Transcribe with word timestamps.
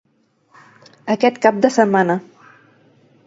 Aquest 1.15 1.37
cap 1.45 1.59
de 1.65 1.71
setmana 1.77 2.17